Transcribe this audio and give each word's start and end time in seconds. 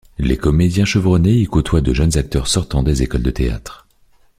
Les 0.17 0.35
comédiens 0.35 0.83
chevronnés 0.83 1.35
y 1.35 1.45
côtoient 1.45 1.79
de 1.81 1.93
jeunes 1.93 2.17
acteurs 2.17 2.47
sortant 2.47 2.81
des 2.81 3.03
écoles 3.03 3.21
de 3.21 3.29
théâtre. 3.29 3.87